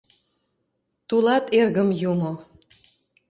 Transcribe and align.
Тулат, 1.07 1.45
эргым, 1.59 1.89
юмо. 2.09 2.31